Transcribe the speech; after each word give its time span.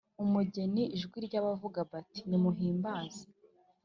umugeni 0.23 0.83
ijwi 0.95 1.17
ry 1.27 1.35
abavuga 1.41 1.79
bati 1.91 2.19
Nimuhimbaze 2.29 3.23